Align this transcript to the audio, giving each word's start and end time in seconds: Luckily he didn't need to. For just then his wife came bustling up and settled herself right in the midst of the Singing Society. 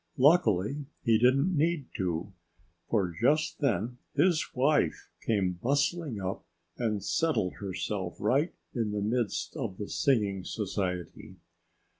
Luckily 0.17 0.87
he 1.03 1.19
didn't 1.19 1.55
need 1.55 1.85
to. 1.97 2.33
For 2.89 3.11
just 3.21 3.59
then 3.59 3.99
his 4.15 4.43
wife 4.55 5.11
came 5.23 5.59
bustling 5.61 6.19
up 6.19 6.43
and 6.75 7.03
settled 7.03 7.53
herself 7.59 8.19
right 8.19 8.55
in 8.73 8.93
the 8.93 9.01
midst 9.01 9.55
of 9.55 9.77
the 9.77 9.87
Singing 9.87 10.43
Society. 10.43 11.35